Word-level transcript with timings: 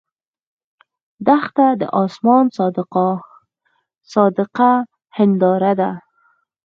دښته 1.27 1.67
د 1.81 1.83
آسمان 2.03 2.45
صادقه 4.19 4.71
هنداره 5.17 5.73
ده. 5.79 5.89